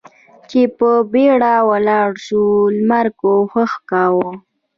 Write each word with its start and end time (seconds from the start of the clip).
چې 0.49 0.61
په 0.77 0.89
بېړه 1.11 1.55
ولاړ 1.69 2.09
شو، 2.25 2.43
لمر 2.77 3.07
کوښښ 3.21 3.73
کاوه. 3.89 4.29